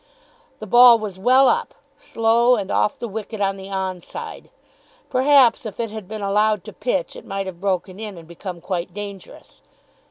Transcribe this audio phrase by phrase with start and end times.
[0.57, 4.49] The ball was well up, slow, and off the wicket on the on side.
[5.11, 8.61] Perhaps if it had been allowed to pitch, it might have broken in and become
[8.61, 9.61] quite dangerous.